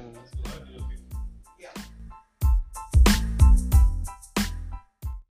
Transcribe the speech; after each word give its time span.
Mm. 0.00 0.39